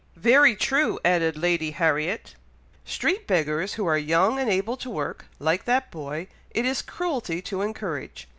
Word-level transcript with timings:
"Very 0.15 0.55
true," 0.55 0.97
added 1.05 1.37
Lady 1.37 1.69
Harriet. 1.69 2.33
"Street 2.83 3.27
beggars, 3.27 3.73
who 3.73 3.85
are 3.85 3.99
young 3.99 4.39
and 4.39 4.49
able 4.49 4.75
to 4.77 4.89
work, 4.89 5.25
like 5.37 5.65
that 5.65 5.91
boy, 5.91 6.27
it 6.49 6.65
is 6.65 6.81
cruelty 6.81 7.39
to 7.43 7.61
encourage. 7.61 8.27